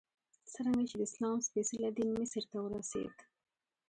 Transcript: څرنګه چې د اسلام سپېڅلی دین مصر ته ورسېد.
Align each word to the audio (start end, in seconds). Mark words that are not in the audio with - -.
څرنګه 0.51 0.83
چې 0.89 0.95
د 0.97 1.01
اسلام 1.09 1.37
سپېڅلی 1.47 1.89
دین 1.97 2.09
مصر 2.19 2.43
ته 2.51 2.57
ورسېد. 2.61 3.15